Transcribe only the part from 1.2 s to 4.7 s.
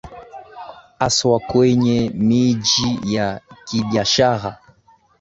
kwenye miji ya kibiashara